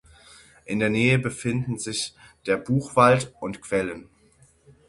In 0.65 0.79
der 0.79 0.89
Nähe 0.89 1.19
befinden 1.19 1.77
sich 1.77 2.15
der 2.47 2.57
Buchwald 2.57 3.35
und 3.39 3.61
Quellen. 3.61 4.09